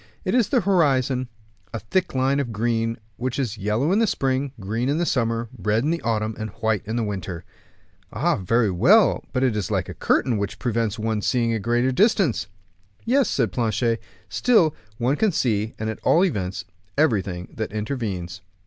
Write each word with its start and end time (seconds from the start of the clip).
"It 0.25 0.33
is 0.33 0.49
the 0.49 0.61
horizon, 0.61 1.27
a 1.75 1.79
thick 1.79 2.15
line 2.15 2.39
of 2.39 2.51
green, 2.51 2.97
which 3.17 3.37
is 3.37 3.59
yellow 3.59 3.91
in 3.91 3.99
the 3.99 4.07
spring, 4.07 4.51
green 4.59 4.89
in 4.89 4.97
the 4.97 5.05
summer, 5.05 5.47
red 5.55 5.83
in 5.83 5.91
the 5.91 6.01
autumn, 6.01 6.35
and 6.39 6.49
white 6.59 6.81
in 6.87 6.95
the 6.95 7.03
winter." 7.03 7.43
"All 8.11 8.37
very 8.37 8.71
well, 8.71 9.23
but 9.31 9.43
it 9.43 9.55
is 9.55 9.69
like 9.69 9.89
a 9.89 9.93
curtain, 9.93 10.37
which 10.39 10.57
prevents 10.57 10.97
one 10.97 11.21
seeing 11.21 11.53
a 11.53 11.59
greater 11.59 11.91
distance." 11.91 12.47
"Yes," 13.05 13.29
said 13.29 13.51
Planchet; 13.51 14.01
"still, 14.27 14.73
one 14.97 15.17
can 15.17 15.31
see, 15.31 15.75
at 15.77 15.99
all 16.01 16.25
events, 16.25 16.65
everything 16.97 17.49
that 17.57 17.71
intervenes." 17.71 18.41